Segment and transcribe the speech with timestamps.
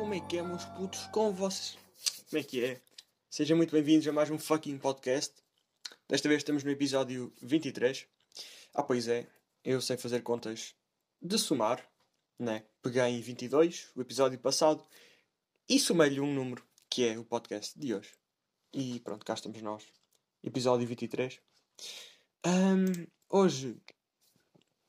[0.00, 1.06] Como é que é, meus putos?
[1.08, 1.76] Com vocês?
[2.30, 2.80] Como é que é?
[3.28, 5.34] Sejam muito bem-vindos a mais um fucking podcast.
[6.08, 8.06] Desta vez estamos no episódio 23.
[8.72, 9.28] Ah, pois é,
[9.62, 10.74] eu sei fazer contas
[11.20, 11.86] de somar,
[12.38, 12.64] né?
[12.80, 14.82] Peguei em 22, o episódio passado,
[15.68, 18.14] e somei-lhe um número, que é o podcast de hoje.
[18.72, 19.84] E pronto, cá estamos nós.
[20.42, 21.38] Episódio 23.
[22.46, 23.76] Um, hoje,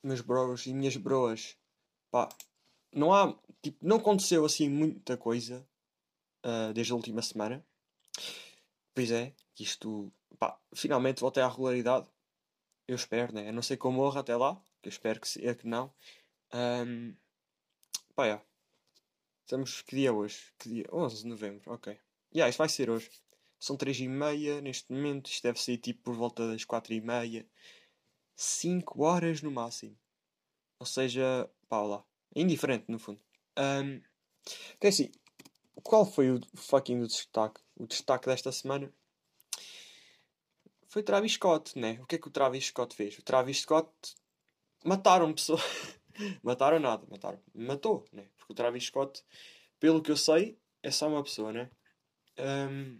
[0.01, 1.57] meus bros e minhas broas,
[2.09, 2.29] pá,
[2.93, 5.67] não há, tipo, não aconteceu assim muita coisa
[6.45, 7.65] uh, desde a última semana.
[8.93, 12.07] Pois é, isto, pá, finalmente voltei à regularidade.
[12.87, 13.49] Eu espero, né?
[13.49, 15.93] A não que eu morra até lá, que eu espero que, se, é que não.
[16.53, 17.15] Um,
[18.15, 18.41] pá, é.
[19.41, 20.51] Estamos, que dia é hoje?
[20.57, 20.85] Que dia?
[20.91, 21.97] 11 de novembro, ok.
[22.33, 23.09] Yeah, isto vai ser hoje.
[23.59, 25.29] São 3 e meia neste momento.
[25.29, 27.45] Isto deve ser tipo por volta das 4 e meia.
[28.35, 29.97] 5 horas no máximo.
[30.79, 32.03] Ou seja, pá, lá.
[32.35, 33.19] É indiferente, no fundo.
[33.57, 34.01] Um,
[34.75, 35.11] então, assim,
[35.83, 37.61] qual foi o fucking destaque?
[37.75, 38.91] O destaque desta semana
[40.87, 41.99] foi Travis Scott, né?
[42.01, 43.17] O que é que o Travis Scott fez?
[43.17, 43.89] O Travis Scott
[44.83, 45.61] mataram pessoas.
[46.43, 47.39] mataram nada, mataram.
[47.53, 48.27] Matou, né?
[48.37, 49.23] Porque o Travis Scott,
[49.79, 51.69] pelo que eu sei, é só uma pessoa, né?
[52.37, 52.99] Um,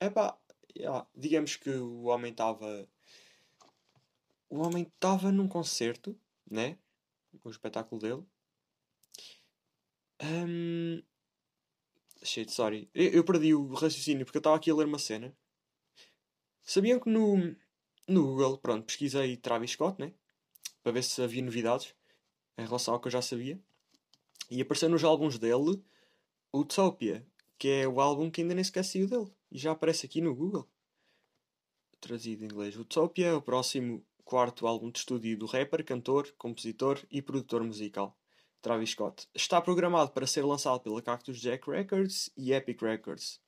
[0.00, 0.36] Epá,
[0.76, 2.88] yeah, digamos que o homem estava.
[4.48, 6.18] O homem estava num concerto,
[6.50, 6.78] né?
[7.44, 8.26] O espetáculo dele.
[10.22, 11.02] Um...
[12.22, 12.90] Shit, sorry.
[12.94, 15.34] Eu, eu, perdi o raciocínio porque eu estava aqui a ler uma cena.
[16.62, 17.36] Sabiam que no,
[18.06, 20.12] no Google, pronto, pesquisei Travis Scott, né?
[20.82, 21.94] Para ver se havia novidades
[22.58, 23.58] em relação ao que eu já sabia.
[24.50, 25.82] E apareceu nos álbuns dele
[26.52, 27.26] Utopia,
[27.58, 29.32] que é o álbum que ainda nem esqueci dele.
[29.50, 30.68] E já aparece aqui no Google.
[32.00, 32.76] Trazido em inglês.
[32.76, 38.19] Utopia é o próximo quarto álbum de estúdio do rapper, cantor, compositor e produtor musical.
[38.60, 39.28] Travis Scott.
[39.34, 43.40] Está programado para ser lançado pela Cactus Jack Records e Epic Records.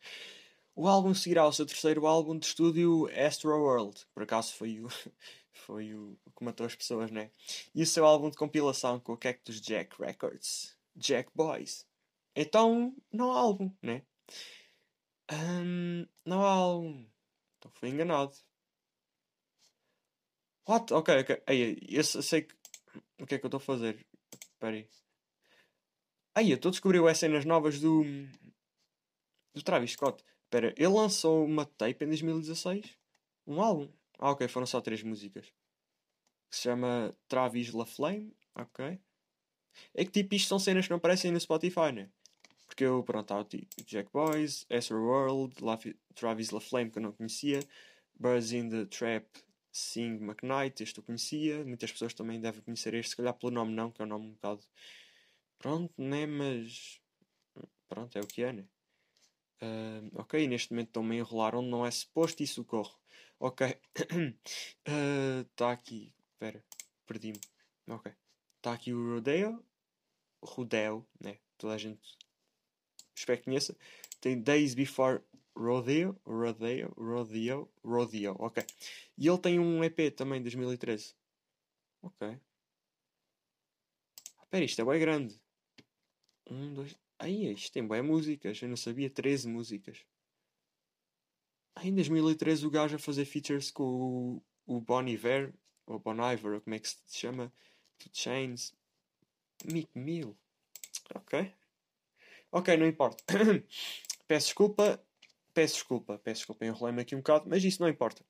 [0.75, 4.06] O álbum seguirá o seu terceiro álbum de estúdio Astro World.
[4.14, 4.88] Por acaso foi o,
[5.53, 7.31] foi o que matou as pessoas, né?
[7.75, 10.76] E o seu álbum de compilação com a Cactus Jack Records.
[10.97, 11.87] Jack Boys.
[12.34, 14.03] Então, não há álbum, né?
[15.31, 17.06] Um, não há álbum.
[17.58, 18.34] Então fui enganado.
[20.66, 20.92] What?
[20.94, 21.42] Ok, ok.
[21.47, 22.54] Aí, eu sei que.
[23.20, 24.04] O que é que eu estou a fazer?
[24.62, 24.89] Espera aí.
[26.37, 28.05] Aí, eu estou a descobrir as cenas novas do.
[29.53, 30.25] do Travis Scott.
[30.45, 32.97] Espera, ele lançou uma tape em 2016?
[33.45, 33.89] Um álbum?
[34.21, 35.47] Ah, ok, foram só três músicas.
[36.49, 38.37] Que se chama Travis La Flame.
[38.55, 39.00] Ok.
[39.95, 42.09] É que tipo, isto são cenas que não aparecem no Spotify, né?
[42.69, 43.44] Porque eu, pronto, há
[43.84, 45.56] Jack Boys, Ezra World,
[46.15, 47.61] Travis LaFlame, que eu não conhecia,
[48.15, 49.27] Buzz in the Trap,
[49.72, 51.65] Sing McKnight, este eu conhecia.
[51.65, 54.27] Muitas pessoas também devem conhecer este, se calhar pelo nome não, que é um nome
[54.27, 54.62] um bocado.
[55.59, 56.27] Pronto, né?
[56.27, 57.00] Mas.
[57.88, 58.65] Pronto, é o que é, né?
[59.62, 62.94] Uh, ok, neste momento estou-me a enrolar onde não é suposto e socorro.
[63.41, 63.66] Ok.
[65.50, 66.12] Está uh, aqui.
[66.32, 66.65] Espera,
[67.06, 67.41] perdi-me.
[67.88, 68.12] Ok.
[68.59, 69.65] Está aqui o Rodeo.
[70.43, 71.38] Rodeo, né?
[71.56, 72.19] Toda a gente
[73.15, 73.77] espero que conheça.
[74.21, 75.22] Tem Days Before
[75.56, 78.64] Rodeo, Rodeo, Rodeo, Rodeo, ok.
[79.18, 81.14] E ele tem um EP também, 2013.
[82.02, 82.38] Ok.
[84.42, 85.40] Espera, isto é bem grande.
[86.50, 86.96] Um, dois...
[87.18, 88.60] Aí, isto tem bem músicas.
[88.60, 90.04] Eu não sabia, 13 músicas.
[91.74, 95.54] Aí, em 2013 o gajo a fazer features com o, o Bon Iver,
[95.86, 97.52] ou Bon Iver, ou como é que se chama?
[97.98, 98.74] Two Chains.
[99.64, 100.36] Mick Mill.
[101.14, 101.54] Ok.
[102.50, 103.24] Ok, não importa.
[104.26, 105.02] peço desculpa,
[105.54, 108.24] peço desculpa, peço desculpa, enrolei-me aqui um bocado, mas isso não importa.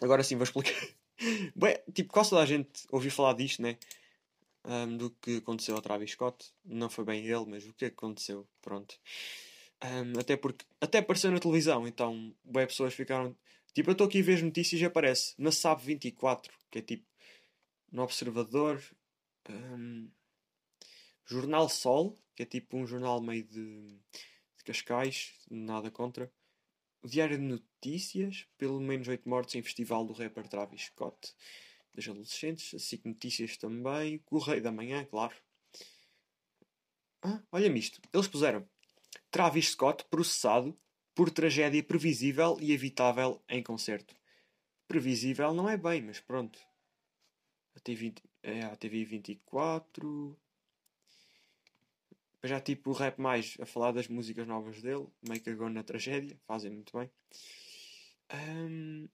[0.00, 0.74] Agora sim vou explicar.
[1.54, 3.78] Bem, tipo, quase toda a gente ouviu falar disto, né?
[4.64, 6.52] Um, do que aconteceu ao Travis Scott.
[6.64, 8.98] Não foi bem ele, mas o que aconteceu, pronto.
[9.84, 13.36] Um, até porque, até apareceu na televisão, então, bem, pessoas ficaram.
[13.74, 16.82] Tipo, eu estou aqui a ver as notícias e aparece na SAB 24, que é
[16.82, 17.04] tipo,
[17.90, 18.82] no Observador,
[19.50, 20.08] um,
[21.26, 23.98] Jornal Sol, que é tipo um jornal meio de,
[24.62, 26.32] de Cascais, nada contra.
[27.02, 31.34] O Diário de Notícias, pelo menos 8 mortes em festival do rapper Travis Scott
[31.94, 35.34] das adolescentes, assim notícias também, Correio da Manhã, claro.
[37.22, 38.66] Ah, olha-me isto, eles puseram
[39.30, 40.76] Travis Scott processado
[41.14, 44.16] por tragédia previsível e evitável em concerto.
[44.88, 46.58] Previsível não é bem, mas pronto.
[47.74, 50.38] A TV, é, a TV 24,
[52.48, 55.84] já tipo o rap mais a falar das músicas novas dele, meio que agora na
[55.84, 57.10] tragédia, fazem muito bem.
[58.34, 59.08] Um,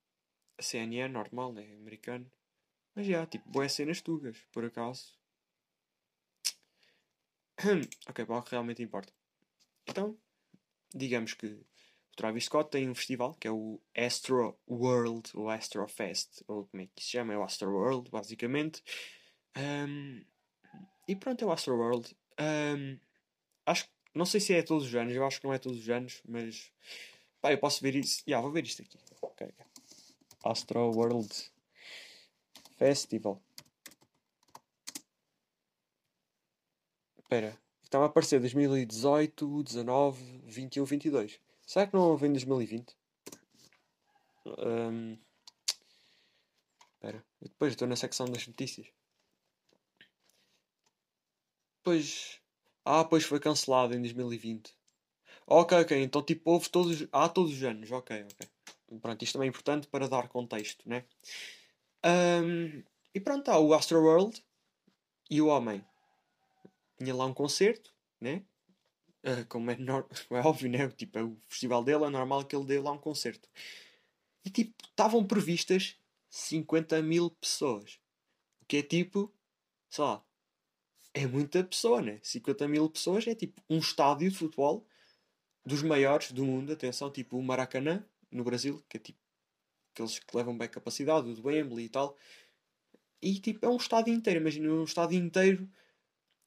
[0.57, 1.75] a CNN, normal, né?
[1.75, 2.31] Americano.
[2.95, 5.17] Mas já, tipo, boas cenas tugas, por acaso.
[8.09, 9.13] ok, para o que realmente importa.
[9.87, 10.19] Então,
[10.95, 11.67] digamos que o
[12.17, 16.83] Travis Scott tem um festival que é o Astro World, ou Astro Fest, ou como
[16.83, 17.35] é que se chama?
[17.35, 18.83] É o Astro World, basicamente.
[19.57, 20.25] Um,
[21.07, 22.17] e pronto, é o Astro World.
[22.41, 22.99] Um,
[23.69, 25.89] acho não sei se é todos os anos, eu acho que não é todos os
[25.89, 26.73] anos, mas
[27.41, 28.23] pá, eu posso ver isso.
[28.27, 28.99] Yeah, vou ver isto aqui.
[29.23, 29.53] Okay.
[30.45, 31.53] Astro World
[32.77, 33.41] Festival.
[37.19, 41.41] Espera, estava a aparecer 2018, 19, 21, 22.
[41.67, 42.97] Será que não houve em 2020?
[44.47, 45.19] Um...
[46.95, 48.89] Espera, depois estou na secção das notícias.
[51.85, 52.38] Pois.
[52.85, 54.75] Ah, pois foi cancelado em 2020.
[55.47, 57.07] Ok, ok, então tipo houve todos.
[57.13, 58.49] Há todos os anos, ok, ok.
[59.01, 61.05] Pronto, isto também é importante para dar contexto, né?
[62.05, 62.83] Um,
[63.15, 64.43] e pronto, há o Astro World
[65.31, 65.85] e o Homem.
[66.97, 68.43] Tinha lá um concerto, né?
[69.25, 69.77] Uh, como é,
[70.31, 70.89] é óbvio, né?
[70.89, 73.49] Tipo, é o festival dele, é normal que ele dê lá um concerto.
[74.45, 75.97] E tipo, estavam previstas
[76.31, 78.01] 50 mil pessoas.
[78.63, 79.33] O que é tipo,
[79.91, 80.25] sei lá,
[81.15, 82.21] é muita pessoa, né?
[82.23, 84.87] 50 mil pessoas é tipo um estádio de futebol
[85.65, 86.73] dos maiores do mundo.
[86.73, 89.19] Atenção, tipo o Maracanã, no Brasil, que é tipo
[89.93, 92.17] aqueles que levam bem capacidade, o do Wembley e tal.
[93.21, 94.41] E tipo, é um estádio inteiro.
[94.41, 95.69] Imagina um estádio inteiro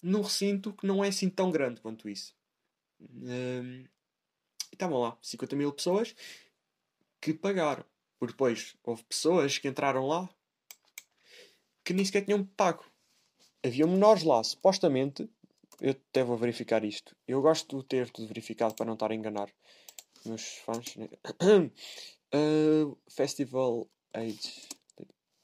[0.01, 2.35] num recinto que não é assim tão grande quanto isso.
[2.99, 3.85] Um,
[4.71, 6.15] e estavam lá 50 mil pessoas
[7.19, 7.85] que pagaram.
[8.17, 10.29] Porque depois houve pessoas que entraram lá
[11.83, 12.85] que nem sequer tinham pago.
[13.63, 15.29] Havia menores lá, supostamente.
[15.79, 17.15] Eu até vou verificar isto.
[17.27, 19.51] Eu gosto de ter tudo verificado para não estar a enganar
[20.25, 20.95] meus fãs.
[22.33, 24.69] Uh, Festival Age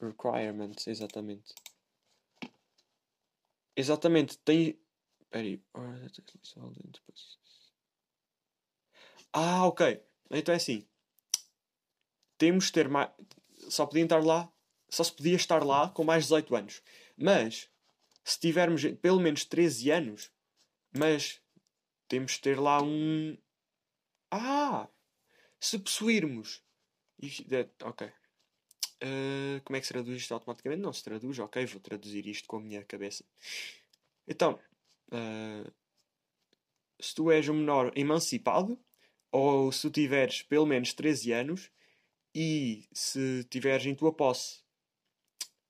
[0.00, 1.54] Requirements, exatamente.
[3.76, 4.78] Exatamente, tem.
[5.30, 5.62] Peraí.
[9.32, 10.02] Ah, ok.
[10.30, 10.86] Então é assim.
[12.36, 13.10] Temos de ter mais.
[13.68, 14.50] Só podia estar lá.
[14.88, 16.82] Só se podia estar lá com mais de 18 anos.
[17.16, 17.68] Mas,
[18.28, 20.30] se tivermos pelo menos 13 anos,
[20.94, 21.40] mas
[22.06, 23.38] temos de ter lá um.
[24.30, 24.86] Ah!
[25.58, 26.62] Se possuirmos.
[27.82, 28.06] Ok.
[29.02, 30.82] Uh, como é que se traduz isto automaticamente?
[30.82, 33.24] Não se traduz, ok, vou traduzir isto com a minha cabeça.
[34.26, 34.60] Então,
[35.10, 35.72] uh,
[37.00, 38.78] se tu és um menor emancipado,
[39.32, 41.70] ou se tu tiveres pelo menos 13 anos,
[42.34, 44.60] e se tiveres em tua posse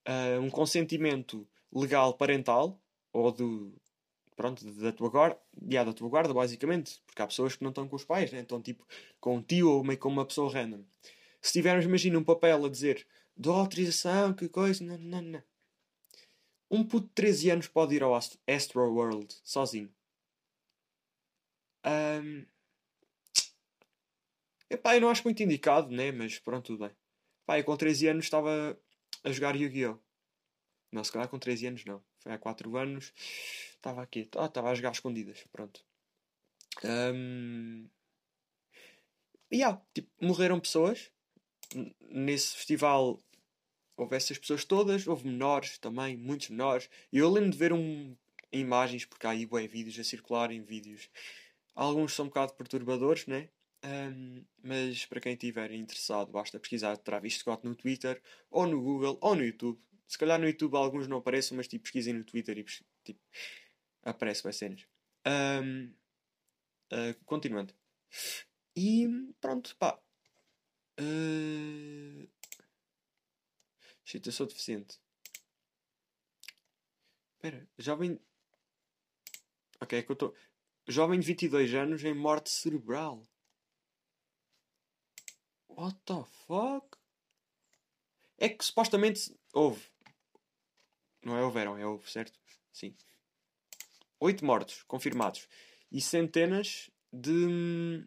[0.09, 2.81] uh, um consentimento legal parental,
[3.13, 3.73] ou do,
[4.37, 7.89] pronto, da tua guarda, yeah, da tua guarda, basicamente, porque há pessoas que não estão
[7.89, 8.41] com os pais, né?
[8.41, 8.87] então tipo,
[9.21, 10.85] com um tio ou meio com uma pessoa random.
[11.41, 13.07] Se tivermos, imagina, um papel a dizer
[13.37, 15.43] dou autorização, que coisa, não, não, não.
[16.71, 19.91] Um puto de 13 anos pode ir ao Astro, Astro World sozinho.
[21.85, 22.45] Um...
[24.69, 26.13] Epá, eu não acho muito indicado, né?
[26.13, 26.95] Mas pronto, tudo bem.
[27.47, 28.79] Pá, eu com 13 anos estava
[29.25, 29.99] a jogar Yu-Gi-Oh!
[30.91, 32.03] Não, se calhar com 13 anos não.
[32.21, 33.13] Foi há 4 anos.
[33.75, 34.29] Estava aqui.
[34.37, 35.45] Ah, estava a jogar escondidas.
[35.53, 35.85] Pronto.
[36.85, 37.89] Um...
[39.51, 41.11] E yeah, tipo, morreram pessoas.
[42.11, 43.21] Nesse festival
[43.97, 46.89] houve essas pessoas todas, houve menores também, muitos menores.
[47.13, 48.17] E eu lembro de ver um,
[48.53, 51.11] imagens, porque há aí bué, vídeos a circular em vídeos.
[51.75, 53.49] Alguns são um bocado perturbadores, né?
[53.85, 59.19] Um, mas para quem estiver interessado, basta pesquisar Travis Scott no Twitter, ou no Google,
[59.21, 59.79] ou no YouTube.
[60.09, 62.65] Se calhar no YouTube alguns não aparecem, mas tipo, pesquisem no Twitter e
[63.05, 63.21] tipo,
[64.03, 64.87] aparece as cenas.
[65.27, 65.95] Um,
[66.93, 67.75] uh, continuando.
[68.75, 69.07] E
[69.41, 70.01] pronto, pá.
[70.99, 72.27] Uh,
[74.09, 74.99] Shit, eu sou deficiente.
[77.35, 78.19] Espera, jovem.
[79.83, 80.35] Ok, é que eu estou.
[80.87, 83.23] Jovem de 22 anos em morte cerebral.
[85.69, 86.97] What the fuck?
[88.39, 89.87] É que supostamente houve.
[91.23, 92.39] Não é houveram, é houve, certo?
[92.73, 92.95] Sim.
[94.21, 95.49] Oito mortos confirmados.
[95.91, 98.07] E centenas de.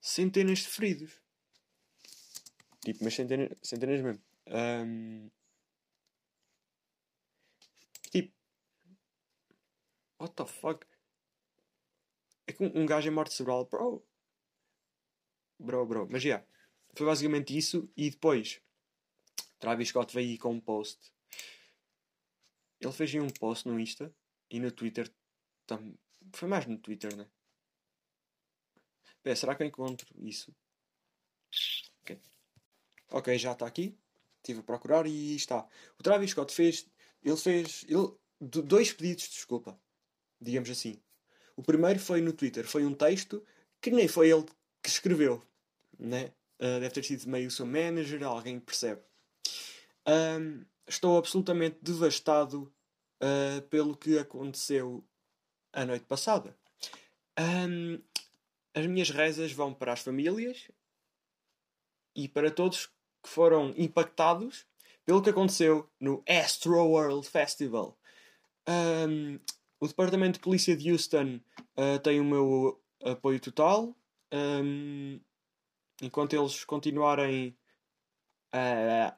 [0.00, 1.20] Centenas de feridos.
[2.84, 4.22] Tipo, mas centenas, centenas mesmo.
[4.46, 5.30] Um,
[8.10, 8.32] tipo,
[10.18, 10.86] what the fuck?
[12.46, 14.02] É que um, um gajo é morte cerebral, bro.
[15.58, 16.08] Bro, bro.
[16.10, 16.46] Mas já, yeah,
[16.94, 17.90] foi basicamente isso.
[17.96, 18.62] E depois,
[19.58, 21.12] Travis Scott veio aí com um post.
[22.80, 24.14] Ele fez um post no Insta
[24.50, 25.10] e no Twitter.
[25.66, 25.94] Tam...
[26.32, 27.26] Foi mais no Twitter, né?
[29.22, 30.54] Pé, será que eu encontro isso?
[32.02, 32.20] Ok.
[33.10, 33.96] Ok, já está aqui
[34.48, 35.66] estive a procurar e está.
[35.98, 36.86] O Travis Scott fez.
[37.22, 37.84] Ele fez.
[37.88, 39.78] Ele, dois pedidos de desculpa.
[40.40, 41.00] Digamos assim.
[41.56, 43.44] O primeiro foi no Twitter, foi um texto
[43.80, 44.44] que nem foi ele
[44.80, 45.42] que escreveu,
[45.98, 46.32] né?
[46.60, 49.02] Uh, deve ter sido meio o seu manager, alguém percebe.
[50.06, 52.72] Um, estou absolutamente devastado
[53.22, 55.04] uh, pelo que aconteceu
[55.72, 56.56] a noite passada.
[57.38, 58.00] Um,
[58.74, 60.70] as minhas rezas vão para as famílias
[62.14, 62.86] e para todos
[63.22, 64.66] que foram impactados
[65.04, 67.98] pelo que aconteceu no Astro World Festival.
[68.68, 69.38] Um,
[69.80, 71.40] o Departamento de Polícia de Houston
[71.76, 73.96] uh, tem o meu apoio total.
[74.32, 75.20] Um,
[76.02, 77.56] enquanto eles continuarem
[78.52, 79.16] a.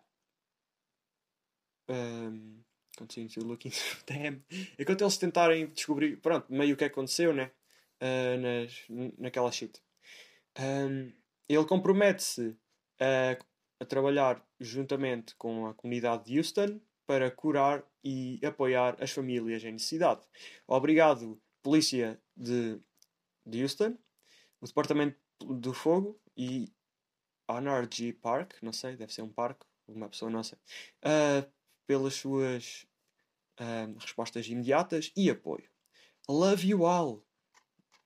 [1.90, 2.62] Um,
[2.96, 3.04] to
[4.06, 4.42] damn.
[4.78, 7.50] Enquanto eles tentarem descobrir, pronto, meio o que aconteceu, né?
[8.00, 8.84] Uh, nas,
[9.18, 9.82] naquela shit.
[10.58, 11.12] Um,
[11.48, 12.56] ele compromete-se
[12.98, 13.36] a,
[13.80, 19.72] a trabalhar juntamente com a comunidade de Houston para curar e apoiar as famílias em
[19.72, 20.20] necessidade.
[20.66, 22.80] Obrigado, Polícia de,
[23.44, 23.98] de Houston,
[24.60, 26.72] o Departamento do Fogo e
[27.92, 30.56] G Park, não sei, deve ser um parque, uma pessoa não sei,
[31.04, 31.50] uh,
[31.90, 32.86] pelas suas
[33.58, 35.68] uh, respostas imediatas e apoio.
[36.28, 37.26] Love you all.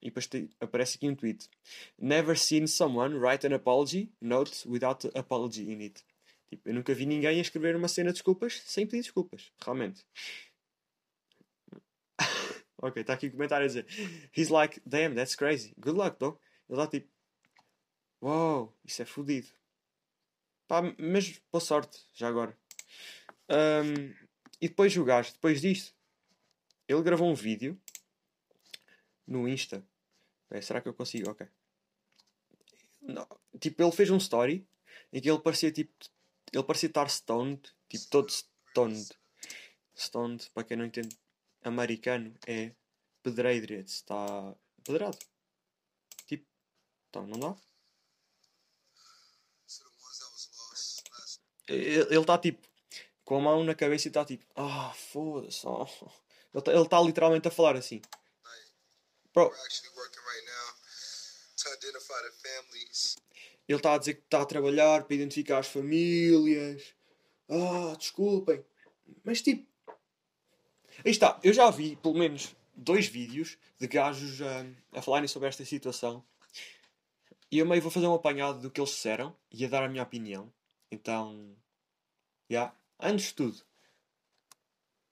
[0.01, 0.27] E depois
[0.59, 1.51] aparece aqui um tweet.
[1.99, 6.03] Never seen someone write an apology note without apology in it.
[6.49, 9.53] Tipo, eu nunca vi ninguém escrever uma cena de desculpas sem pedir desculpas.
[9.63, 10.03] Realmente.
[12.81, 13.87] ok, está aqui um comentário a dizer.
[14.35, 15.75] He's like, damn, that's crazy.
[15.79, 16.41] Good luck, though.
[16.71, 17.13] Ele está tipo.
[18.23, 19.49] Uou, isso é fodido.
[20.67, 22.57] Pá, mas boa sorte, já agora.
[23.49, 24.15] Um,
[24.61, 25.95] e depois o gajo, depois disto,
[26.89, 27.81] ele gravou um vídeo
[29.27, 29.85] no Insta.
[30.51, 31.31] É, será que eu consigo?
[31.31, 31.47] Ok.
[33.03, 33.27] Não,
[33.61, 34.67] tipo, ele fez um story
[35.13, 35.93] em que ele parecia tipo.
[36.53, 39.11] Ele parecia estar stoned, tipo todo stoned.
[39.95, 41.17] Stoned, para quem não entende,
[41.63, 42.73] americano é
[43.23, 45.19] pedreiro, está pedrado.
[46.27, 46.47] Tipo,
[47.09, 47.57] então não dá.
[51.67, 52.74] Ele está tipo
[53.25, 55.67] com a mão na cabeça e está tipo, ah, oh, foda-se.
[55.67, 55.87] Oh.
[56.55, 58.01] Ele está tá literalmente a falar assim.
[59.33, 59.53] Bro.
[63.67, 66.95] Ele está a dizer que está a trabalhar para identificar as famílias.
[67.49, 68.65] Ah, desculpem.
[69.25, 69.67] Mas tipo.
[71.05, 75.49] Aí está, eu já vi pelo menos dois vídeos de gajos uh, a falarem sobre
[75.49, 76.25] esta situação.
[77.51, 79.89] E eu meio vou fazer um apanhado do que eles disseram e a dar a
[79.89, 80.53] minha opinião.
[80.91, 81.57] Então.
[82.49, 82.61] Já.
[82.61, 82.84] Yeah.
[82.99, 83.65] Antes de tudo,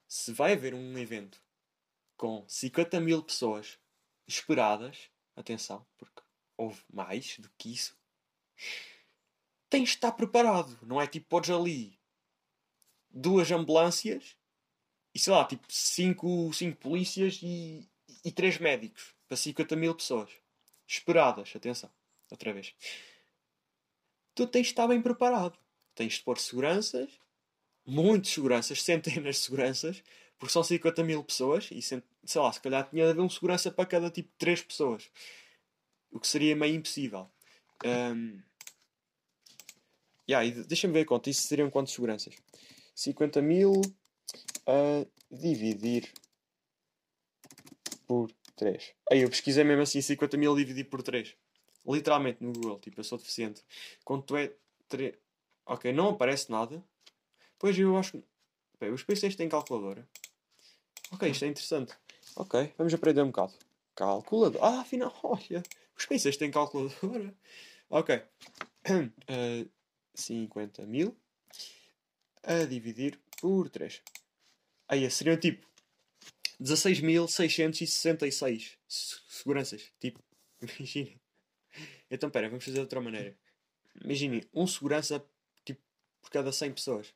[0.07, 1.43] se vai haver um evento
[2.17, 3.79] com 50 mil pessoas
[4.27, 6.23] esperadas, atenção, porque
[6.57, 7.97] houve mais do que isso,
[9.69, 10.79] tens de estar preparado.
[10.83, 11.99] Não é tipo, podes ali
[13.11, 14.37] duas ambulâncias
[15.15, 17.89] e sei lá, tipo, cinco, cinco polícias e,
[18.25, 20.31] e três médicos para 50 mil pessoas
[20.87, 21.53] esperadas.
[21.55, 21.91] Atenção,
[22.31, 22.75] outra vez.
[24.35, 25.59] Tu tens de estar bem preparado.
[25.95, 27.11] Tens de pôr seguranças
[27.87, 30.03] muitos seguranças, centenas de seguranças,
[30.39, 32.03] porque são 50 mil pessoas e sei
[32.37, 35.11] lá, se calhar tinha de haver um segurança para cada tipo de 3 pessoas,
[36.11, 37.31] o que seria meio impossível.
[37.85, 38.41] Um,
[40.29, 42.35] yeah, Deixa-me ver quanto, isso seriam quantas seguranças?
[42.95, 43.81] 50 mil
[44.67, 46.12] a dividir
[48.07, 48.95] por 3.
[49.11, 51.35] Aí eu pesquisei mesmo assim 50 mil dividido por 3.
[51.87, 53.65] Literalmente no Google, tipo, eu sou deficiente.
[54.05, 54.53] Quanto é
[54.89, 55.15] 3.
[55.67, 56.83] Ok, não aparece nada.
[57.62, 58.25] Pois eu acho que.
[58.81, 60.04] Bem, os PCs têm calculadora.
[61.12, 61.95] Ok, isto é interessante.
[62.35, 63.54] Ok, vamos aprender um bocado.
[63.95, 64.64] Calculadora.
[64.64, 65.62] Ah, afinal, olha.
[65.97, 67.33] Os PCs têm calculadora.
[67.88, 68.21] Ok.
[69.31, 69.71] Uh,
[70.12, 71.16] 50 mil
[72.42, 74.02] a dividir por 3.
[74.88, 75.64] Aí seriam tipo
[76.61, 79.85] 16.666 seguranças.
[80.00, 80.19] Tipo,
[80.61, 81.12] imagina.
[82.11, 83.38] Então, pera, vamos fazer de outra maneira.
[84.04, 85.25] Imaginem, um segurança
[85.64, 85.81] tipo,
[86.21, 87.14] por cada 100 pessoas.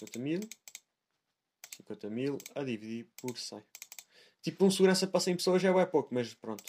[0.00, 0.40] 50 mil.
[1.76, 3.62] 50 mil a dividir por 100.
[4.42, 6.64] Tipo, um segurança para 100 pessoas já é pouco, mas pronto.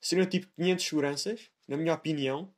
[0.00, 2.54] Seriam tipo 500 seguranças, na minha opinião.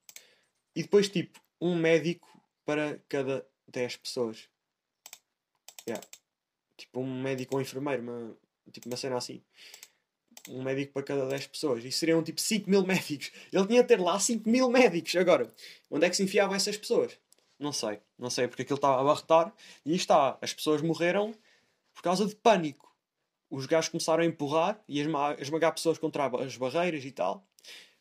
[0.75, 2.29] E depois tipo, um médico
[2.65, 4.49] para cada 10 pessoas.
[5.89, 6.07] Yeah.
[6.77, 8.37] Tipo, um médico ou um enfermeiro, uma,
[8.71, 9.41] tipo uma cena assim.
[10.49, 11.85] Um médico para cada 10 pessoas.
[11.85, 13.33] E seriam tipo 5 mil médicos.
[13.53, 15.17] Ele tinha de ter lá 5 mil médicos.
[15.17, 15.53] Agora,
[15.91, 17.19] onde é que se enfiavam essas pessoas?
[17.59, 19.53] Não sei, não sei, porque aquilo estava a abarrotar
[19.85, 21.35] e está, as pessoas morreram
[21.95, 22.95] por causa de pânico.
[23.49, 27.47] Os gajos começaram a empurrar e a esmagar pessoas contra as barreiras e tal.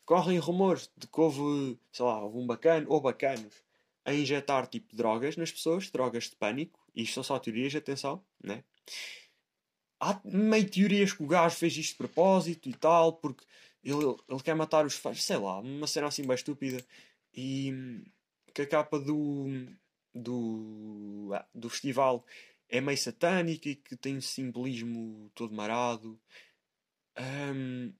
[0.04, 3.54] Correm rumores de que houve, sei lá, houve um bacano ou bacanos
[4.04, 6.78] a injetar tipo drogas nas pessoas, drogas de pânico.
[6.94, 8.62] Isto são só teorias, atenção, né?
[10.00, 13.44] há meio teorias que o gajo fez isto de propósito e tal, porque
[13.82, 16.84] ele, ele quer matar os fãs, sei lá, uma cena assim bem estúpida.
[17.34, 18.02] E
[18.56, 19.68] que a capa do,
[20.14, 22.24] do, ah, do festival
[22.70, 26.18] é meio satânica e que tem um simbolismo todo marado.
[27.18, 27.92] Um,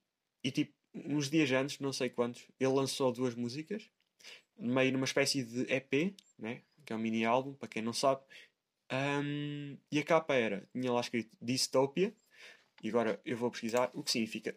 [0.43, 3.91] e tipo, uns dias antes, não sei quantos, ele lançou duas músicas,
[4.59, 6.63] meio numa espécie de EP, né?
[6.87, 8.23] que é um mini álbum, para quem não sabe.
[8.91, 12.15] Um, e a capa era, tinha lá escrito Dystopia,
[12.83, 14.57] e agora eu vou pesquisar o que significa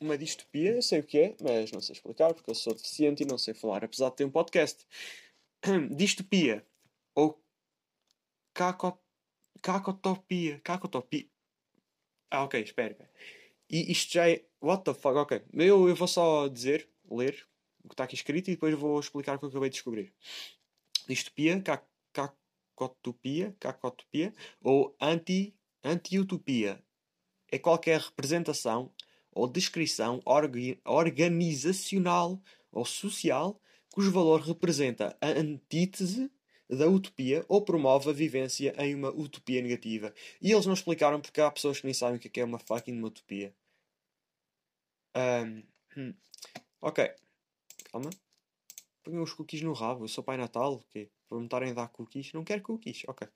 [0.00, 3.22] uma distopia, eu sei o que é, mas não sei explicar porque eu sou deficiente
[3.22, 4.86] e não sei falar, apesar de ter um podcast.
[5.94, 6.66] distopia
[7.14, 7.42] ou
[8.54, 8.98] cacot,
[9.62, 11.28] cacotopia, cacotopia.
[12.30, 13.10] Ah, ok, espera.
[13.68, 14.44] E isto já é.
[14.60, 15.16] What the fuck?
[15.16, 15.42] Ok.
[15.52, 17.46] Eu, eu vou só dizer, ler
[17.84, 20.12] o que está aqui escrito e depois vou explicar o que eu acabei de descobrir.
[21.08, 21.62] Distopia,
[22.12, 25.54] cacotopia, cacotopia ou anti,
[25.84, 26.82] anti-utopia
[27.50, 28.92] é qualquer representação
[29.30, 30.20] ou descrição
[30.84, 32.42] organizacional
[32.72, 33.60] ou social
[33.96, 36.30] cujo valor representa a antítese
[36.68, 40.12] da utopia ou promove a vivência em uma utopia negativa.
[40.38, 42.58] E eles não explicaram porque há pessoas que nem sabem o que é, é uma
[42.58, 43.54] fucking utopia.
[45.16, 45.62] Um,
[45.96, 46.14] hum.
[46.82, 47.10] Ok.
[47.90, 48.10] Calma.
[49.02, 50.04] Ponham os cookies no rabo.
[50.04, 50.74] Eu sou Pai Natal.
[50.74, 51.10] Okay.
[51.26, 52.34] Para me estarem a dar cookies.
[52.34, 53.02] Não quero cookies.
[53.06, 53.26] Ok.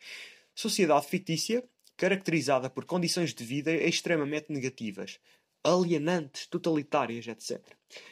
[0.54, 5.18] Sociedade fictícia caracterizada por condições de vida extremamente negativas,
[5.62, 7.60] alienantes, totalitárias, etc.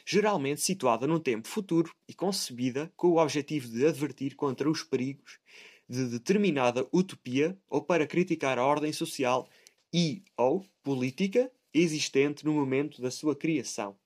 [0.05, 5.39] Geralmente situada num tempo futuro e concebida com o objetivo de advertir contra os perigos
[5.87, 9.49] de determinada utopia ou para criticar a ordem social
[9.91, 13.97] e ou política existente no momento da sua criação.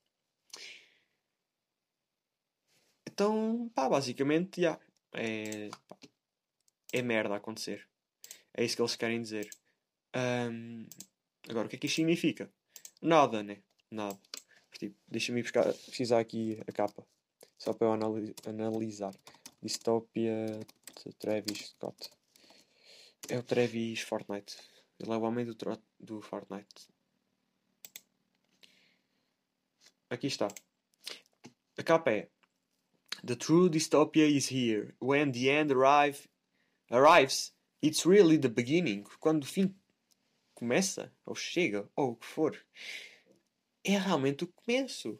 [3.05, 4.79] Então, pá, basicamente, já.
[5.15, 5.69] É,
[6.91, 7.88] é merda acontecer.
[8.53, 9.50] É isso que eles querem dizer.
[10.15, 10.87] Um,
[11.50, 12.51] agora, o que é que isto significa?
[13.03, 13.61] Nada, né?
[13.92, 14.18] Nada.
[14.72, 17.05] Tipo, deixa-me buscar, pesquisar aqui a capa.
[17.57, 17.94] Só para eu
[18.48, 19.13] analisar.
[19.61, 20.46] Dystopia
[21.05, 22.09] de Travis Scott.
[23.27, 24.57] É o Travis Fortnite.
[24.98, 25.55] Ele é o homem do,
[26.00, 26.87] do Fortnite.
[30.09, 30.48] Aqui está.
[31.77, 32.29] A capa é
[33.25, 34.96] The true dystopia is here.
[35.01, 36.29] When the end arrive,
[36.89, 39.03] arrives, it's really the beginning.
[39.20, 39.75] Quando o fim
[40.63, 42.57] começa, ou chega, ou o que for,
[43.83, 45.19] é realmente o começo.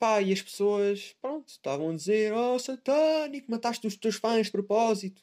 [0.00, 4.52] Pá, e as pessoas, pronto, estavam a dizer: Oh, satânico, mataste os teus fãs de
[4.52, 5.22] propósito.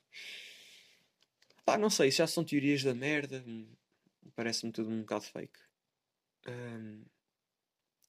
[1.65, 3.43] Pá, não sei, já são teorias da merda.
[3.45, 3.67] Hum,
[4.36, 5.60] parece-me tudo um bocado fake.
[6.47, 7.02] Um,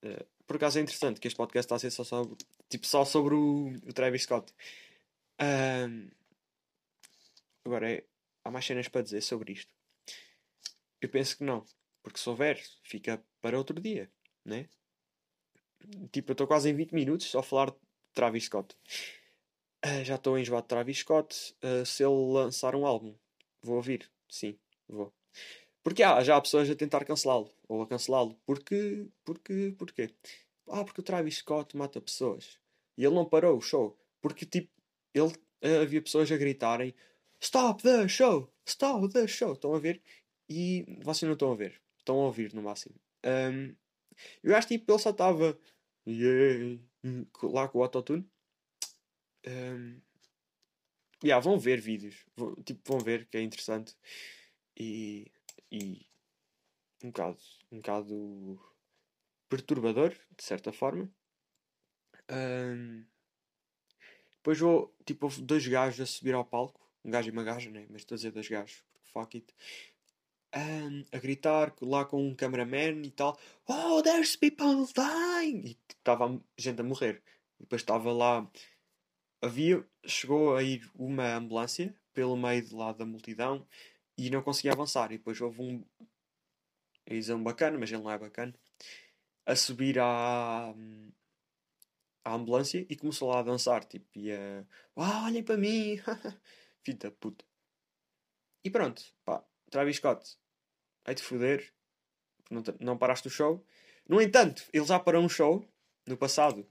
[0.05, 2.37] uh, eh, por acaso é interessante que este podcast está a ser só sobre,
[2.69, 4.53] tipo, só sobre o, o Travis Scott.
[5.41, 6.09] Um,
[7.65, 8.05] agora, é,
[8.45, 9.78] há mais cenas para dizer sobre isto.
[11.01, 11.65] Eu penso que não.
[12.03, 14.11] Porque se houver, fica para outro dia,
[14.45, 14.69] né?
[16.11, 17.77] Tipo, eu estou quase em 20 minutos só a falar de
[18.15, 18.77] Travis Scott.
[19.85, 21.55] Uh, já estou enjoado de Travis Scott.
[21.63, 23.15] Uh, se ele lançar um álbum,
[23.63, 24.11] vou ouvir.
[24.29, 24.59] Sim,
[24.89, 25.13] vou.
[25.83, 27.51] Porque há já há pessoas a tentar cancelá-lo.
[27.69, 28.35] Ou a cancelá-lo.
[28.45, 29.07] Porque.
[29.25, 29.75] Porque.
[29.79, 30.11] Porquê?
[30.69, 32.59] Ah, porque o Travis Scott mata pessoas.
[32.97, 33.97] E ele não parou o show.
[34.21, 34.71] Porque, tipo,
[35.15, 36.95] ele, uh, havia pessoas a gritarem:
[37.41, 38.53] Stop the show!
[38.67, 39.53] Stop the show!
[39.53, 40.03] Estão a ver?
[40.49, 41.81] E vocês não estão a ver.
[41.99, 42.95] Estão a ouvir no máximo.
[43.25, 43.75] Um,
[44.43, 45.59] eu acho que tipo, ele só estava
[46.07, 46.81] yeah,
[47.43, 48.29] lá com o autotune.
[49.47, 50.01] Um,
[51.23, 52.25] yeah, vão ver vídeos.
[52.35, 53.95] Vão, tipo, vão ver que é interessante.
[54.79, 55.31] E,
[55.71, 56.07] e
[57.03, 57.39] um bocado,
[57.71, 58.61] um bocado
[59.49, 61.11] perturbador, de certa forma.
[62.31, 63.05] Um,
[64.37, 66.81] depois vou, tipo, houve dois gajos a subir ao palco.
[67.05, 67.87] Um gajo e uma gaja, né?
[67.91, 69.55] Mas estou a dizer dois gajos, porque fuck it
[70.57, 73.39] um, a gritar lá com um cameraman e tal.
[73.67, 75.63] Oh, there's people dying!
[75.65, 77.23] E estava gente a morrer.
[77.59, 78.49] E depois estava lá.
[79.43, 79.85] Havia.
[80.07, 83.67] Chegou a ir uma ambulância pelo meio de lá da multidão
[84.17, 85.13] e não conseguia avançar.
[85.13, 85.85] E depois houve um.
[87.07, 88.55] Eis um bacana, mas ele não é bacana.
[89.47, 90.75] A subir à.
[92.25, 93.85] à ambulância e começou lá a dançar.
[93.85, 94.65] Tipo, e a.
[94.97, 96.01] Oh, olhem para mim!
[96.99, 97.45] Da puta.
[98.65, 100.37] E pronto, pá, Travis Scott,
[101.05, 101.73] vai-te foder,
[102.51, 103.65] não, não paraste o show.
[104.09, 105.65] No entanto, ele já parou um show
[106.07, 106.67] no passado.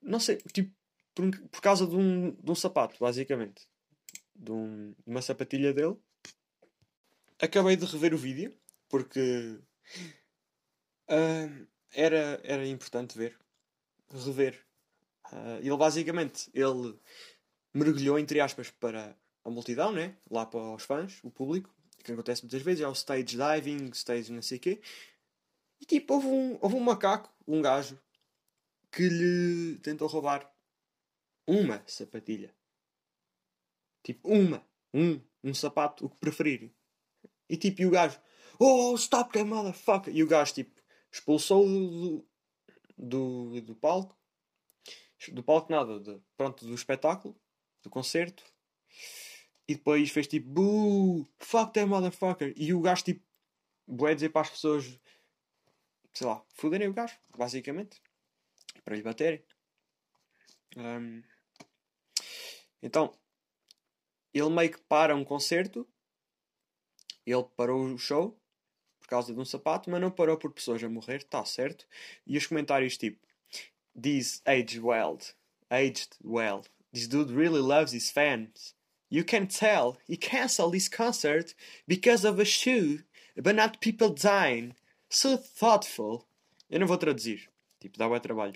[0.00, 0.74] Não sei, tipo,
[1.14, 3.68] por, por causa de um, de um sapato, basicamente.
[4.34, 5.96] De, um, de uma sapatilha dele.
[7.38, 8.56] Acabei de rever o vídeo,
[8.88, 9.58] porque
[11.08, 13.38] uh, era, era importante ver.
[14.10, 14.64] Rever.
[15.32, 16.98] Uh, ele basicamente, ele
[17.72, 20.16] mergulhou, entre aspas, para a multidão, né?
[20.30, 24.32] lá para os fãs, o público, que acontece muitas vezes, é o stage diving, stage
[24.32, 24.80] não sei o quê.
[25.80, 27.98] E tipo, houve um, houve um macaco, um gajo,
[28.90, 30.52] que lhe tentou roubar
[31.46, 32.54] uma sapatilha.
[34.02, 34.66] Tipo, uma.
[34.92, 35.20] Um.
[35.42, 36.70] Um sapato, o que preferir.
[37.48, 38.20] E tipo, e o gajo,
[38.58, 40.14] oh, stop that motherfucker.
[40.14, 42.28] E o gajo, tipo, expulsou do,
[42.96, 44.16] do, do palco.
[45.32, 47.38] Do palco, nada, de, pronto, do espetáculo,
[47.82, 48.44] do concerto.
[49.70, 52.52] E depois fez tipo, boo, fuck that motherfucker.
[52.56, 53.24] E o gajo, tipo,
[53.86, 54.98] bué dizer para as pessoas,
[56.12, 58.02] sei lá, foderem o gajo, basicamente.
[58.84, 59.44] Para lhe baterem.
[60.76, 61.22] Um,
[62.82, 63.16] então,
[64.34, 65.88] ele meio que para um concerto.
[67.24, 68.36] Ele parou o show
[68.98, 71.86] por causa de um sapato, mas não parou por pessoas a morrer, está certo.
[72.26, 73.24] E os comentários tipo:
[73.94, 75.16] This aged well,
[75.70, 76.64] aged well.
[76.92, 78.74] This dude really loves his fans.
[79.10, 81.54] You can tell he canceled his concert
[81.86, 83.00] because of a shoe,
[83.36, 84.74] but not people dying.
[85.08, 86.26] So thoughtful.
[86.70, 87.48] Eu não vou traduzir.
[87.80, 88.54] Tipo, dá bom trabalho.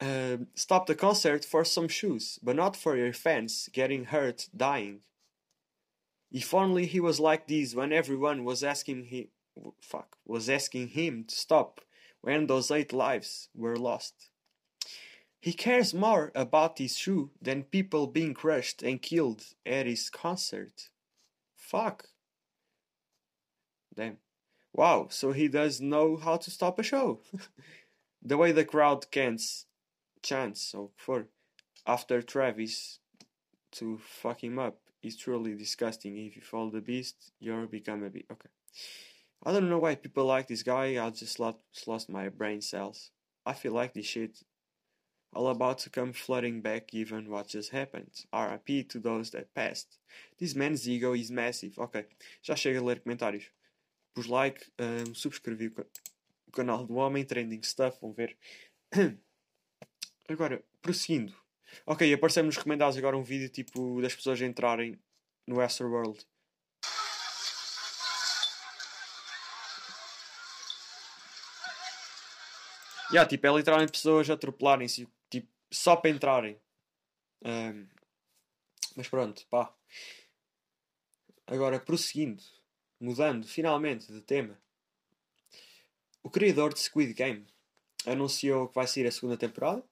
[0.00, 5.00] Uh, stop the concert for some shoes, but not for your fans getting hurt, dying.
[6.32, 9.28] If only he was like this when everyone was asking him,
[9.80, 11.80] fuck, was asking him to stop
[12.20, 14.30] when those eight lives were lost.
[15.46, 20.88] He cares more about his shoe than people being crushed and killed at his concert.
[21.54, 22.08] Fuck.
[23.94, 24.16] Damn.
[24.72, 27.20] Wow, so he does know how to stop a show.
[28.22, 29.66] the way the crowd cans
[30.20, 31.28] chance or for
[31.86, 32.98] after Travis
[33.70, 36.16] to fuck him up is truly disgusting.
[36.16, 38.32] If you follow the beast, you'll become a beast.
[38.32, 38.50] Okay.
[39.44, 41.00] I don't know why people like this guy.
[41.00, 43.12] I just lost, lost my brain cells.
[43.46, 44.42] I feel like this shit
[45.36, 48.24] all about to come flooding back given what just happened.
[48.32, 49.98] RIP to those that passed.
[50.38, 51.78] This man's ego is massive.
[51.78, 52.06] Ok,
[52.42, 53.44] já chega a ler comentários.
[54.14, 55.72] Pus like, um, subscrevi
[56.48, 57.98] o canal do Homem Trending Stuff.
[58.00, 58.36] Vão ver.
[60.28, 61.34] Agora, prosseguindo.
[61.84, 64.98] Ok, apareceu-me nos recomendados agora um vídeo tipo das pessoas entrarem
[65.46, 66.24] no World.
[73.12, 75.06] Yeah, tipo, é literalmente pessoas atropelarem-se,
[75.76, 76.60] só para entrarem.
[77.44, 77.86] Um,
[78.96, 79.74] mas pronto, pá.
[81.46, 82.42] Agora, prosseguindo,
[83.00, 84.60] mudando finalmente de tema.
[86.22, 87.46] O criador de Squid Game
[88.04, 89.84] anunciou que vai sair a segunda temporada.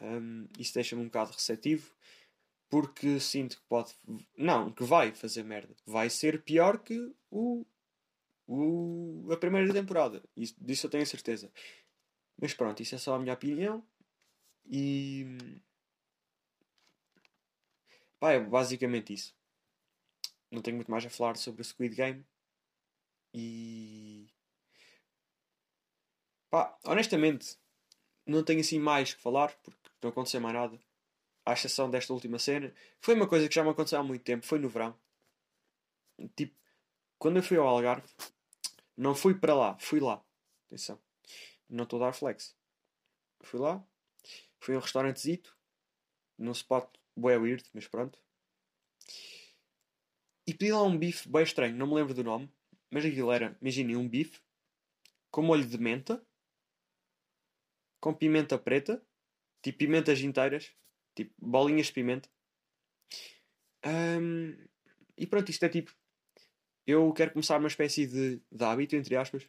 [0.00, 1.90] Um, isso deixa-me um bocado receptivo
[2.68, 3.94] porque sinto que pode.
[4.36, 5.74] Não, que vai fazer merda.
[5.86, 7.64] Vai ser pior que o,
[8.46, 10.22] o, a primeira temporada.
[10.36, 11.50] Isso, disso eu tenho certeza.
[12.40, 13.82] Mas pronto, isso é só a minha opinião.
[14.68, 15.60] E.
[18.18, 19.34] Pá, é basicamente isso.
[20.50, 22.24] Não tenho muito mais a falar sobre o Squid Game.
[23.34, 24.28] E.
[26.50, 27.58] Pá, honestamente,
[28.26, 30.78] não tenho assim mais que falar, porque não aconteceu mais nada.
[31.44, 32.74] À exceção desta última cena.
[33.00, 34.98] Foi uma coisa que já me aconteceu há muito tempo, foi no verão.
[36.34, 36.54] Tipo,
[37.18, 38.08] quando eu fui ao Algarve,
[38.96, 40.22] não fui para lá, fui lá.
[40.66, 41.00] Atenção.
[41.68, 42.56] Não estou a dar flex.
[43.42, 43.84] Fui lá,
[44.66, 45.56] fui a um restaurantezito,
[46.36, 48.18] num spot bem weird, mas pronto.
[50.44, 52.52] E pedi lá um bife bem estranho, não me lembro do nome,
[52.90, 54.40] mas aquilo era, imaginem, um bife
[55.30, 56.24] com molho de menta,
[58.00, 59.00] com pimenta preta,
[59.62, 60.72] tipo pimentas inteiras,
[61.14, 62.28] tipo bolinhas de pimenta.
[63.84, 64.56] Um,
[65.16, 65.94] e pronto, isto é tipo.
[66.86, 69.48] Eu quero começar uma espécie de, de hábito, entre aspas,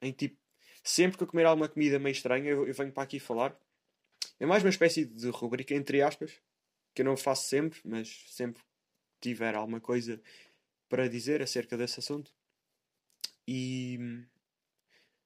[0.00, 0.38] em tipo,
[0.82, 3.58] sempre que eu comer alguma comida meio estranha, eu, eu venho para aqui falar.
[4.38, 6.32] É mais uma espécie de rubrica, entre aspas,
[6.94, 8.62] que eu não faço sempre, mas sempre
[9.20, 10.20] tiver alguma coisa
[10.88, 12.32] para dizer acerca desse assunto.
[13.48, 13.98] E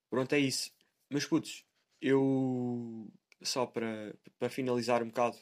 [0.08, 0.72] pronto, é isso.
[1.08, 1.64] Mas putos,
[2.00, 3.10] eu
[3.42, 5.36] só para, para finalizar um bocado,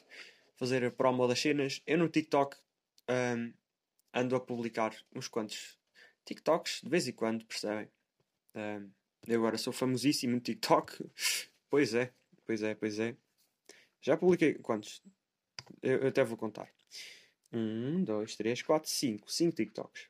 [0.55, 2.57] fazer a promo das cenas, eu no TikTok
[3.09, 3.53] um,
[4.13, 5.77] ando a publicar uns quantos
[6.25, 7.87] TikToks de vez em quando, percebem?
[8.55, 8.89] Um,
[9.27, 11.05] eu agora sou famosíssimo no TikTok.
[11.69, 12.11] pois é,
[12.45, 13.15] pois é, pois é.
[14.01, 15.01] Já publiquei quantos?
[15.81, 16.71] Eu, eu até vou contar.
[17.51, 19.31] Um, dois, três, quatro, cinco.
[19.31, 20.07] Cinco TikToks.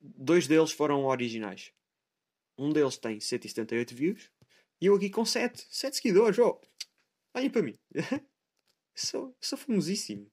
[0.00, 1.72] Dois deles foram originais.
[2.56, 4.30] Um deles tem 178 views
[4.80, 5.66] e eu aqui com 7.
[5.70, 6.38] 7 seguidores.
[6.38, 6.60] Oh,
[7.34, 7.78] olhem para mim.
[8.94, 10.30] sou, sou famosíssimo.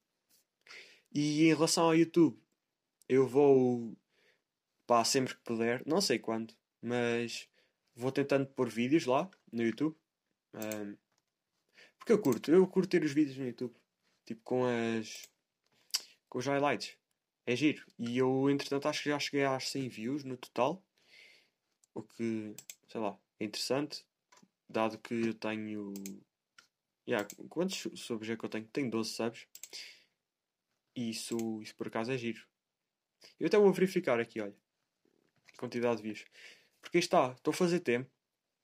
[1.11, 2.37] E em relação ao YouTube,
[3.07, 3.95] eu vou.
[4.85, 5.83] Pá, sempre que puder.
[5.85, 6.53] Não sei quando.
[6.81, 7.47] Mas
[7.95, 9.95] vou tentando pôr vídeos lá no YouTube.
[10.53, 10.97] Um,
[12.05, 12.51] porque eu curto.
[12.51, 13.75] Eu curto ter os vídeos no YouTube.
[14.25, 15.27] Tipo com as.
[16.29, 16.95] Com os highlights.
[17.47, 17.83] é giro.
[17.97, 20.83] E eu, entretanto, acho que já cheguei às 100 views no total.
[21.95, 22.55] O que,
[22.87, 24.05] sei lá, é interessante.
[24.69, 25.93] Dado que eu tenho.
[27.07, 28.67] Yeah, quantos subs é que eu tenho?
[28.67, 29.47] Tenho 12 subs.
[30.95, 32.45] E isso, isso por acaso é giro.
[33.39, 34.55] Eu até vou verificar aqui, olha.
[35.57, 36.25] Quantidade de views.
[36.81, 38.09] Porque está, estou a fazer tempo.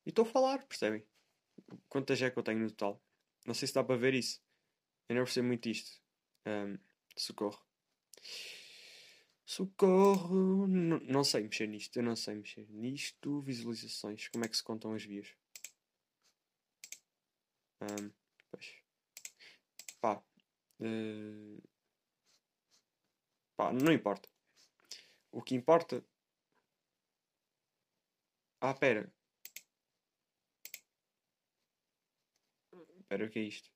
[0.06, 1.04] E estou a falar, percebem?
[1.90, 3.02] Quantas é que eu tenho no total?
[3.46, 4.42] Não sei se dá para ver isso.
[5.10, 6.02] Eu não percebo muito isto.
[6.46, 6.78] Um,
[7.18, 7.62] socorro.
[9.46, 10.68] Socorro.
[10.68, 11.98] N não sei mexer nisto.
[11.98, 13.42] Eu não sei mexer nisto.
[13.42, 14.28] Visualizações.
[14.30, 15.36] Como é que se contam as vias?
[17.82, 18.12] Um,
[18.50, 18.76] pois.
[20.00, 20.24] Pá.
[20.80, 21.62] Uh...
[23.56, 24.30] Pá, não importa.
[25.32, 26.04] O que importa.
[28.60, 29.12] Ah, pera.
[33.08, 33.70] Pera, o que é isto?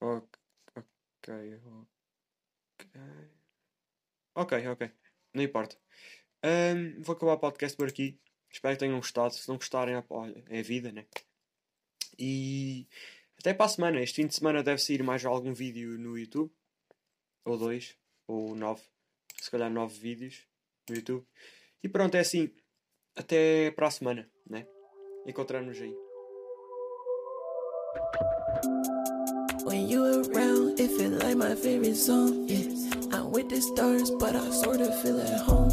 [0.00, 0.38] Ok,
[0.76, 1.54] ok,
[4.34, 4.60] ok.
[4.70, 4.92] Ok,
[5.34, 5.76] Não importa.
[6.44, 8.20] Um, vou acabar o podcast por aqui.
[8.50, 9.34] Espero que tenham gostado.
[9.34, 11.06] Se não gostarem, olha, é a vida, né?
[12.18, 12.86] E
[13.38, 14.00] até para a semana.
[14.00, 16.52] Este fim de semana deve sair mais algum vídeo no YouTube.
[17.44, 17.96] Ou dois.
[18.26, 18.82] Ou nove.
[19.40, 20.46] Se calhar nove vídeos
[20.88, 21.26] no YouTube.
[21.82, 22.54] E pronto, é assim.
[23.16, 24.66] Até para a semana, né?
[25.28, 25.94] Encontramos aí.
[29.64, 32.64] When you around, it feel like my favorite song, yeah.
[33.12, 35.68] I'm with the stars, but I sorta feel at home,